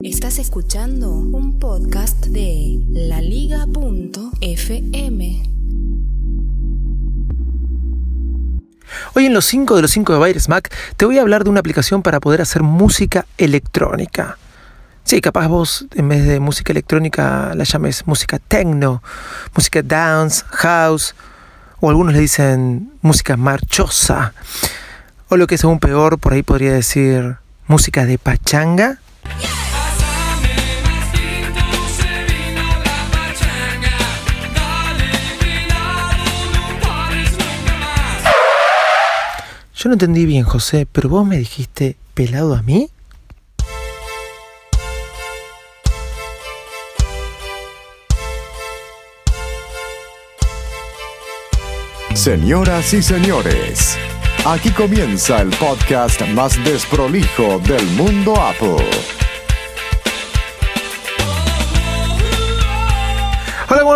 Estás 0.00 0.38
escuchando 0.38 1.10
un 1.10 1.58
podcast 1.58 2.26
de 2.26 2.78
laliga.fm. 2.90 4.22
Hoy 9.14 9.24
en 9.24 9.32
los 9.32 9.46
5 9.46 9.74
de 9.74 9.82
los 9.82 9.90
5 9.92 10.12
de 10.12 10.26
Virus 10.26 10.50
Mac 10.50 10.70
te 10.98 11.06
voy 11.06 11.16
a 11.16 11.22
hablar 11.22 11.44
de 11.44 11.50
una 11.50 11.60
aplicación 11.60 12.02
para 12.02 12.20
poder 12.20 12.42
hacer 12.42 12.62
música 12.62 13.24
electrónica. 13.38 14.36
Sí, 15.04 15.22
capaz 15.22 15.48
vos 15.48 15.86
en 15.94 16.10
vez 16.10 16.26
de 16.26 16.40
música 16.40 16.72
electrónica 16.72 17.54
la 17.54 17.64
llames 17.64 18.06
música 18.06 18.38
techno, 18.38 19.02
música 19.54 19.82
dance, 19.82 20.44
house, 20.50 21.14
o 21.80 21.88
algunos 21.88 22.12
le 22.12 22.20
dicen 22.20 22.92
música 23.00 23.38
marchosa, 23.38 24.34
o 25.30 25.38
lo 25.38 25.46
que 25.46 25.54
es 25.54 25.64
aún 25.64 25.80
peor, 25.80 26.18
por 26.18 26.34
ahí 26.34 26.42
podría 26.42 26.74
decir 26.74 27.36
música 27.66 28.04
de 28.04 28.18
pachanga. 28.18 29.00
Yo 39.86 39.90
no 39.90 39.94
entendí 39.94 40.26
bien, 40.26 40.42
José, 40.42 40.84
pero 40.90 41.08
vos 41.08 41.24
me 41.24 41.38
dijiste 41.38 41.94
pelado 42.12 42.56
a 42.56 42.62
mí. 42.62 42.90
Señoras 52.14 52.92
y 52.94 53.00
señores, 53.00 53.96
aquí 54.44 54.70
comienza 54.70 55.40
el 55.40 55.50
podcast 55.50 56.20
más 56.34 56.56
desprolijo 56.64 57.60
del 57.60 57.86
mundo 57.90 58.34
Apple. 58.40 59.25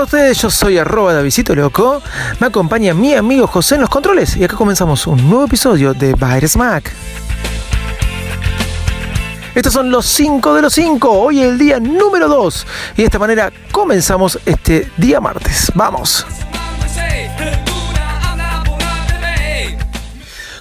Con 0.00 0.06
ustedes, 0.06 0.40
yo 0.40 0.48
soy 0.48 0.78
arroba 0.78 1.12
Davidito 1.12 1.54
Loco. 1.54 2.00
Me 2.38 2.46
acompaña 2.46 2.94
mi 2.94 3.12
amigo 3.12 3.46
José 3.46 3.74
en 3.74 3.82
los 3.82 3.90
controles 3.90 4.34
y 4.34 4.42
acá 4.42 4.56
comenzamos 4.56 5.06
un 5.06 5.28
nuevo 5.28 5.44
episodio 5.44 5.92
de 5.92 6.14
Virus 6.14 6.56
Mac. 6.56 6.90
Estos 9.54 9.74
son 9.74 9.90
los 9.90 10.06
5 10.06 10.54
de 10.54 10.62
los 10.62 10.72
5, 10.72 11.10
hoy 11.10 11.42
el 11.42 11.58
día 11.58 11.78
número 11.80 12.28
2 12.28 12.66
y 12.94 12.96
de 13.02 13.04
esta 13.04 13.18
manera 13.18 13.52
comenzamos 13.70 14.38
este 14.46 14.90
día 14.96 15.20
martes. 15.20 15.70
Vamos. 15.74 16.24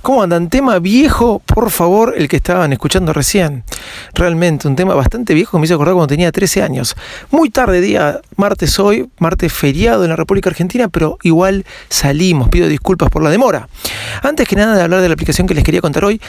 ¿Cómo 0.02 0.22
andan? 0.22 0.50
Tema 0.50 0.80
viejo, 0.80 1.40
por 1.40 1.72
favor, 1.72 2.14
el 2.18 2.28
que 2.28 2.36
estaban 2.36 2.74
escuchando 2.74 3.14
recién. 3.14 3.64
Realmente 4.14 4.68
un 4.68 4.76
tema 4.76 4.94
bastante 4.96 5.34
viejo 5.34 5.52
que 5.52 5.60
me 5.60 5.66
hizo 5.66 5.76
acordar 5.76 5.94
cuando 5.94 6.08
tenía 6.08 6.32
13 6.32 6.64
años. 6.64 6.96
Muy 7.32 7.50
tarde 7.50 7.82
día, 7.82 8.22
martes 8.36 8.80
hoy, 8.80 9.10
martes 9.20 9.52
feriado 9.52 10.04
en 10.04 10.10
la 10.10 10.16
República 10.16 10.50
Argentina, 10.50 10.88
pero 10.90 11.18
igual 11.24 11.66
salimos. 11.90 12.50
Pido 12.50 12.68
disculpas 12.68 13.10
por 13.10 13.24
la 13.24 13.30
demora. 13.30 13.68
Antes 14.22 14.48
que 14.48 14.56
nada 14.56 14.76
de 14.76 14.84
hablar 14.84 15.02
de 15.02 15.08
la 15.08 15.14
aplicación 15.14 15.48
que 15.48 15.54
les 15.54 15.64
quería 15.64 15.82
contar 15.82 16.06
hoy, 16.06 16.22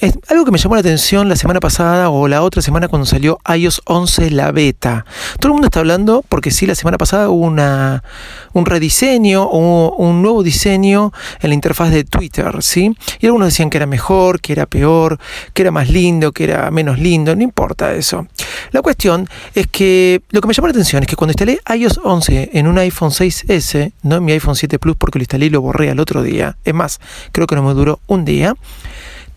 es 0.00 0.16
algo 0.28 0.44
que 0.44 0.52
me 0.52 0.58
llamó 0.58 0.76
la 0.76 0.80
atención 0.80 1.28
la 1.28 1.36
semana 1.36 1.60
pasada 1.60 2.10
o 2.10 2.28
la 2.28 2.42
otra 2.42 2.62
semana 2.62 2.88
cuando 2.88 3.06
salió 3.06 3.38
iOS 3.52 3.82
11 3.84 4.30
la 4.30 4.52
beta. 4.52 5.04
Todo 5.40 5.48
el 5.48 5.52
mundo 5.54 5.66
está 5.66 5.80
hablando 5.80 6.24
porque 6.28 6.50
sí, 6.50 6.66
la 6.66 6.74
semana 6.74 6.98
pasada 6.98 7.28
hubo 7.30 7.44
una, 7.44 8.04
un 8.52 8.64
rediseño 8.64 9.42
o 9.42 9.96
un 9.96 10.22
nuevo 10.22 10.42
diseño 10.42 11.12
en 11.40 11.50
la 11.50 11.54
interfaz 11.54 11.90
de 11.90 12.04
Twitter, 12.04 12.62
¿sí? 12.62 12.96
Y 13.20 13.26
algunos 13.26 13.48
decían 13.48 13.70
que 13.70 13.78
era 13.78 13.86
mejor, 13.86 14.40
que 14.40 14.52
era 14.52 14.66
peor, 14.66 15.18
que 15.52 15.62
era 15.62 15.70
más 15.72 15.90
lindo, 15.90 16.30
que 16.32 16.44
era 16.44 16.70
menos 16.70 16.98
lindo, 16.98 17.34
no 17.34 17.42
importa 17.42 17.92
eso. 17.94 18.26
La 18.70 18.82
cuestión 18.82 19.28
es 19.54 19.66
que 19.66 20.22
lo 20.30 20.40
que 20.40 20.46
me 20.46 20.54
llamó 20.54 20.68
la 20.68 20.72
atención 20.72 21.02
es 21.02 21.08
que 21.08 21.16
cuando 21.16 21.32
instalé 21.32 21.58
iOS 21.74 22.00
11 22.04 22.50
en 22.52 22.68
un 22.68 22.78
iPhone 22.78 23.10
6S, 23.10 23.92
no 24.02 24.16
en 24.16 24.24
mi 24.24 24.32
iPhone 24.32 24.54
7 24.54 24.78
Plus 24.78 24.96
porque 24.96 25.18
lo 25.18 25.22
instalé 25.22 25.46
y 25.46 25.50
lo 25.50 25.60
borré 25.60 25.90
al 25.90 25.98
otro 25.98 26.22
día, 26.22 26.56
es 26.64 26.74
más, 26.74 27.00
creo 27.32 27.48
que 27.48 27.56
no 27.56 27.62
me 27.62 27.74
duró 27.74 28.00
un 28.06 28.24
día, 28.24 28.54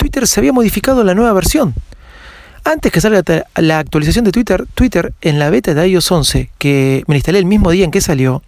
Twitter 0.01 0.28
se 0.28 0.39
había 0.39 0.51
modificado 0.51 1.03
la 1.03 1.13
nueva 1.13 1.31
versión. 1.31 1.75
Antes 2.63 2.91
que 2.91 3.00
salga 3.00 3.23
la 3.56 3.78
actualización 3.78 4.25
de 4.25 4.31
Twitter, 4.31 4.66
Twitter 4.73 5.13
en 5.22 5.38
la 5.38 5.51
beta 5.51 5.75
de 5.75 5.88
iOS 5.88 6.12
11, 6.12 6.50
que 6.57 7.03
me 7.06 7.17
instalé 7.17 7.38
el 7.38 7.45
mismo 7.45 7.69
día 7.69 7.85
en 7.85 7.91
que 7.91 8.01
salió, 8.01 8.41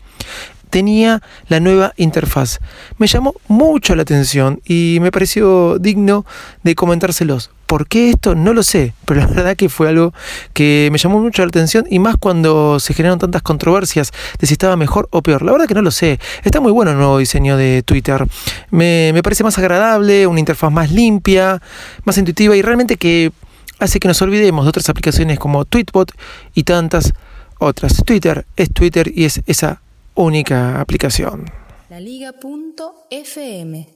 tenía 0.73 1.21
la 1.49 1.59
nueva 1.59 1.93
interfaz. 1.97 2.57
Me 2.97 3.05
llamó 3.05 3.35
mucho 3.47 3.95
la 3.95 4.01
atención 4.01 4.59
y 4.65 4.97
me 5.01 5.11
pareció 5.11 5.77
digno 5.77 6.25
de 6.63 6.73
comentárselos. 6.73 7.51
¿Por 7.67 7.85
qué 7.85 8.09
esto? 8.09 8.33
No 8.33 8.55
lo 8.55 8.63
sé, 8.63 8.95
pero 9.05 9.19
la 9.19 9.27
verdad 9.35 9.55
que 9.55 9.69
fue 9.69 9.89
algo 9.89 10.15
que 10.53 10.89
me 10.91 10.97
llamó 10.97 11.19
mucho 11.19 11.43
la 11.43 11.49
atención 11.49 11.85
y 11.91 11.99
más 11.99 12.15
cuando 12.19 12.79
se 12.79 12.95
generaron 12.95 13.19
tantas 13.19 13.43
controversias 13.43 14.11
de 14.39 14.47
si 14.47 14.53
estaba 14.53 14.75
mejor 14.75 15.07
o 15.11 15.21
peor. 15.21 15.43
La 15.43 15.51
verdad 15.51 15.67
que 15.67 15.75
no 15.75 15.83
lo 15.83 15.91
sé. 15.91 16.19
Está 16.43 16.59
muy 16.59 16.71
bueno 16.71 16.89
el 16.89 16.97
nuevo 16.97 17.19
diseño 17.19 17.55
de 17.55 17.83
Twitter. 17.83 18.25
Me, 18.71 19.13
parece 19.23 19.43
más 19.43 19.59
agradable, 19.59 20.25
una 20.25 20.39
interfaz 20.39 20.71
más 20.71 20.91
limpia, 20.91 21.61
más 22.03 22.17
intuitiva 22.17 22.55
y 22.55 22.63
realmente 22.63 22.97
que 22.97 23.31
hace 23.77 23.99
que 23.99 24.07
nos 24.07 24.19
olvidemos 24.23 24.65
de 24.65 24.69
otras 24.69 24.89
aplicaciones 24.89 25.37
como 25.37 25.65
Tweetbot 25.65 26.13
y 26.55 26.63
tantas 26.63 27.13
otras. 27.59 27.97
Twitter 28.03 28.47
es 28.55 28.73
Twitter 28.73 29.11
y 29.13 29.25
es 29.25 29.43
esa 29.45 29.83
única 30.15 30.79
aplicación. 30.79 31.45
La 31.89 31.99
Liga.fm. 31.99 33.89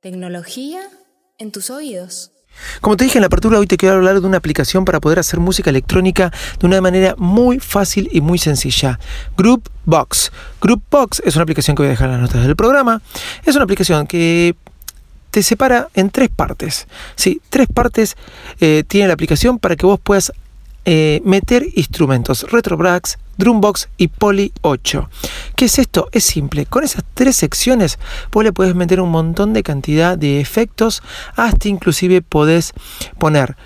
Tecnología 0.00 0.80
en 1.38 1.52
tus 1.52 1.70
oídos. 1.70 2.32
Como 2.80 2.96
te 2.96 3.04
dije 3.04 3.18
en 3.18 3.22
la 3.22 3.26
apertura, 3.26 3.58
hoy 3.58 3.66
te 3.66 3.76
quiero 3.76 3.96
hablar 3.96 4.20
de 4.20 4.26
una 4.26 4.38
aplicación 4.38 4.84
para 4.84 5.00
poder 5.00 5.18
hacer 5.18 5.40
música 5.40 5.70
electrónica 5.70 6.32
de 6.58 6.66
una 6.66 6.80
manera 6.80 7.14
muy 7.18 7.58
fácil 7.58 8.08
y 8.12 8.20
muy 8.20 8.38
sencilla. 8.38 8.98
Groupbox. 9.36 10.32
Groupbox 10.60 11.22
es 11.24 11.36
una 11.36 11.42
aplicación 11.42 11.76
que 11.76 11.82
voy 11.82 11.88
a 11.88 11.90
dejar 11.90 12.08
en 12.08 12.12
las 12.12 12.22
notas 12.22 12.46
del 12.46 12.56
programa. 12.56 13.02
Es 13.44 13.54
una 13.54 13.64
aplicación 13.64 14.06
que 14.06 14.56
te 15.30 15.42
separa 15.42 15.88
en 15.94 16.10
tres 16.10 16.30
partes. 16.30 16.86
Sí, 17.14 17.40
tres 17.50 17.68
partes 17.72 18.16
eh, 18.60 18.84
tiene 18.88 19.08
la 19.08 19.14
aplicación 19.14 19.58
para 19.58 19.76
que 19.76 19.84
vos 19.84 20.00
puedas 20.00 20.32
eh, 20.86 21.20
meter 21.24 21.66
instrumentos, 21.74 22.46
Retrobrax, 22.50 23.18
Drumbox 23.36 23.88
y 23.96 24.08
Poly 24.08 24.52
8. 24.62 25.10
¿Qué 25.56 25.64
es 25.64 25.78
esto? 25.78 26.10
Es 26.12 26.24
simple. 26.24 26.66
Con 26.66 26.84
esas 26.84 27.02
tres 27.14 27.34
secciones 27.34 27.98
vos 28.30 28.44
le 28.44 28.52
podés 28.52 28.74
meter 28.74 29.00
un 29.00 29.10
montón 29.10 29.54
de 29.54 29.62
cantidad 29.62 30.18
de 30.18 30.38
efectos, 30.38 31.02
hasta 31.34 31.68
inclusive 31.68 32.20
podés 32.20 32.74
poner 33.18 33.56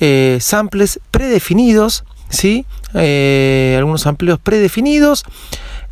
eh, 0.00 0.38
samples 0.40 1.00
predefinidos, 1.10 2.04
¿sí? 2.30 2.64
Eh, 2.94 3.74
algunos 3.76 4.00
samples 4.00 4.38
predefinidos 4.42 5.24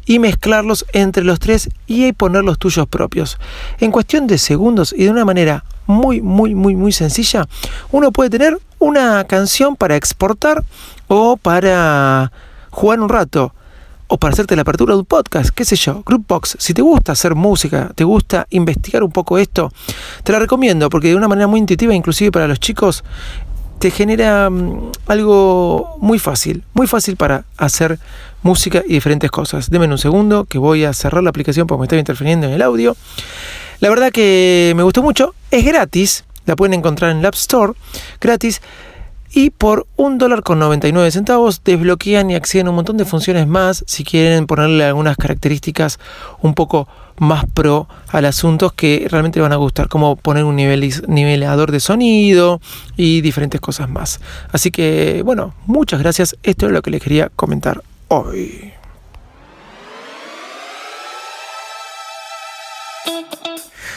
y 0.07 0.21
mezclarlos 0.21 0.87
entre 0.95 1.23
los 1.23 1.39
tres 1.39 1.69
y 1.87 2.13
poner 2.15 2.45
los 2.45 2.59
tuyos 2.59 2.89
propios. 2.89 3.37
En 3.79 3.93
cuestión 3.93 4.27
de 4.27 4.39
segundos 4.39 4.95
y 4.97 5.05
de 5.05 5.11
una 5.11 5.27
manera 5.27 5.67
muy, 5.87 6.23
muy, 6.23 6.55
muy, 6.55 6.75
muy 6.75 6.93
sencilla, 6.93 7.47
uno 7.91 8.11
puede 8.11 8.31
tener 8.31 8.59
una 8.79 9.25
canción 9.25 9.77
para 9.77 9.97
exportar 9.97 10.65
o 11.09 11.37
para 11.37 12.33
jugar 12.71 13.01
un 13.01 13.11
rato 13.11 13.55
o 14.13 14.19
para 14.19 14.35
hacerte 14.35 14.55
la 14.57 14.61
apertura 14.61 14.93
de 14.93 14.99
un 14.99 15.07
podcast, 15.07 15.49
qué 15.55 15.65
sé 15.65 15.75
yo, 15.75 16.03
Groupbox. 16.05 16.57
Si 16.59 16.75
te 16.75 16.83
gusta 16.83 17.13
hacer 17.13 17.35
música, 17.35 17.91
te 17.95 18.05
gusta 18.05 18.47
investigar 18.51 19.03
un 19.03 19.11
poco 19.11 19.39
esto, 19.39 19.73
te 20.23 20.33
la 20.33 20.39
recomiendo 20.39 20.91
porque 20.91 21.09
de 21.09 21.17
una 21.17 21.29
manera 21.29 21.47
muy 21.47 21.61
intuitiva, 21.61 21.95
inclusive 21.95 22.31
para 22.31 22.47
los 22.47 22.61
chicos, 22.61 23.05
te 23.79 23.91
genera 23.91 24.51
mm, 24.51 24.93
algo 25.07 25.97
muy 26.03 26.19
fácil, 26.19 26.63
muy 26.75 26.87
fácil 26.87 27.17
para 27.17 27.47
hacer 27.57 27.99
música 28.43 28.83
y 28.87 28.93
diferentes 28.93 29.31
cosas. 29.31 29.71
Deme 29.71 29.87
un 29.87 29.97
segundo 29.97 30.45
que 30.45 30.59
voy 30.59 30.85
a 30.85 30.93
cerrar 30.93 31.23
la 31.23 31.31
aplicación 31.31 31.67
porque 31.67 31.81
me 31.81 31.87
estoy 31.87 31.99
interfiriendo 31.99 32.47
en 32.47 32.53
el 32.53 32.61
audio. 32.61 32.95
La 33.81 33.89
verdad 33.89 34.13
que 34.13 34.75
me 34.77 34.83
gustó 34.83 35.03
mucho, 35.03 35.35
es 35.51 35.65
gratis, 35.65 36.25
la 36.45 36.55
pueden 36.55 36.75
encontrar 36.75 37.13
en 37.13 37.23
la 37.23 37.29
App 37.29 37.35
Store, 37.35 37.73
gratis. 38.21 38.61
Y 39.35 39.51
por 39.51 39.87
un 39.97 40.19
dólar 40.19 40.43
con 40.43 40.59
99 40.59 41.11
centavos 41.11 41.63
desbloquean 41.65 42.31
y 42.31 42.35
acceden 42.35 42.67
a 42.67 42.71
un 42.71 42.77
montón 42.77 42.99
de 42.99 43.07
funciones 43.07 43.47
más 43.47 43.83
si 43.87 44.05
quieren 44.05 44.47
ponerle 44.47 44.85
algunas 44.85 45.17
características 45.17 45.99
un 46.43 46.53
poco 46.55 46.87
más 47.19 47.45
pro 47.55 47.89
al 48.09 48.27
asunto 48.27 48.71
que 48.71 49.07
realmente 49.11 49.41
van 49.41 49.53
a 49.53 49.57
gustar, 49.57 49.89
como 49.89 50.17
poner 50.17 50.45
un 50.45 50.57
nivelador 50.57 51.71
de 51.71 51.81
sonido 51.81 52.61
y 52.97 53.23
diferentes 53.23 53.61
cosas 53.61 53.89
más. 53.89 54.21
Así 54.51 54.71
que 54.71 55.23
bueno, 55.25 55.55
muchas 55.67 56.01
gracias. 56.01 56.37
Esto 56.43 56.67
es 56.67 56.73
lo 56.73 56.83
que 56.83 56.91
les 56.91 57.03
quería 57.03 57.31
comentar 57.35 57.83
hoy. 58.09 58.73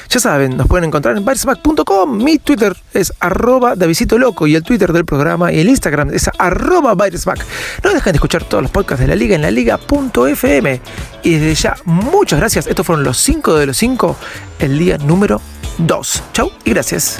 Ya 0.09 0.19
saben, 0.19 0.55
nos 0.55 0.67
pueden 0.67 0.85
encontrar 0.85 1.17
en 1.17 1.25
virusback.com. 1.25 2.23
Mi 2.23 2.37
Twitter 2.37 2.73
es 2.93 3.11
arroba 3.19 3.75
Davisito 3.75 4.17
Loco 4.17 4.47
y 4.47 4.55
el 4.55 4.63
Twitter 4.63 4.93
del 4.93 5.03
programa 5.03 5.51
y 5.51 5.59
el 5.59 5.67
Instagram 5.67 6.13
es 6.13 6.29
arroba 6.37 6.95
virusback. 6.95 7.45
No 7.83 7.93
dejen 7.93 8.13
de 8.13 8.17
escuchar 8.17 8.43
todos 8.45 8.61
los 8.61 8.71
podcasts 8.71 9.01
de 9.01 9.07
la 9.07 9.15
liga 9.15 9.35
en 9.35 9.41
la 9.41 9.51
liga.fm. 9.51 10.81
Y 11.23 11.33
desde 11.33 11.55
ya, 11.55 11.75
muchas 11.83 12.39
gracias. 12.39 12.67
Estos 12.67 12.85
fueron 12.85 13.03
los 13.03 13.17
5 13.17 13.55
de 13.55 13.65
los 13.65 13.77
5, 13.77 14.15
el 14.59 14.79
día 14.79 14.97
número 14.99 15.41
2. 15.79 16.23
Chau 16.31 16.49
y 16.63 16.69
gracias. 16.69 17.19